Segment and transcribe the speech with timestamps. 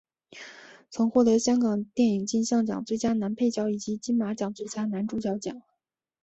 [0.89, 5.61] 曾获得香港电影金像奖最佳男配角以及金马奖最佳男主角奖。